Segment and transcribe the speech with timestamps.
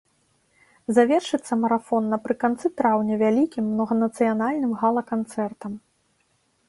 [0.97, 5.71] Завершыцца марафон напрыканцы траўня вялікім многанацыянальным гала-канцэртам.